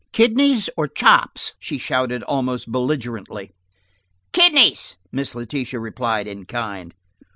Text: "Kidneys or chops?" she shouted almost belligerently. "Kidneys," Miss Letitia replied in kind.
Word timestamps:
"Kidneys 0.13 0.67
or 0.77 0.87
chops?" 0.87 1.53
she 1.59 1.77
shouted 1.77 2.23
almost 2.23 2.71
belligerently. 2.71 3.51
"Kidneys," 4.33 4.95
Miss 5.11 5.35
Letitia 5.35 5.79
replied 5.79 6.27
in 6.27 6.45
kind. 6.47 6.95